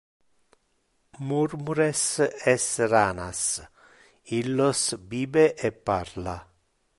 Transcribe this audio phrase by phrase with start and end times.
[1.27, 2.05] Murmures
[2.53, 3.41] es ranas,
[4.39, 4.81] illos
[5.11, 6.37] bibe e parla.